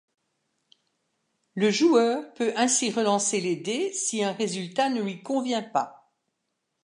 [1.53, 6.09] Le joueur peut ainsi relancer les dés si un résultat ne lui convient pas.